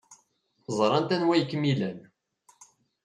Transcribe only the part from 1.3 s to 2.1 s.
ay kem-ilan.